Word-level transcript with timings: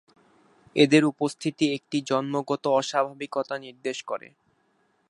এদের 0.75 1.03
উপস্থিতি 1.05 1.65
একটি 1.73 1.97
জন্মগত 2.01 2.63
অস্বাভাবিকতা 2.79 3.55
নির্দেশ 3.57 3.97
করে। 4.03 4.27